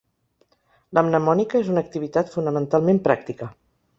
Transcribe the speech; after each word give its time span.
La 0.97 1.03
mnemònica 1.09 1.59
és 1.59 1.69
una 1.75 1.83
activitat 1.87 2.33
fonamentalment 2.37 3.03
pràctica. 3.11 3.53